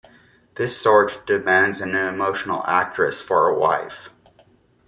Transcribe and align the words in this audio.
This 0.55 0.81
sort 0.81 1.27
demands 1.27 1.79
an 1.79 1.93
emotional 1.93 2.63
actress 2.65 3.21
for 3.21 3.47
a 3.47 3.53
wife. 3.55 4.09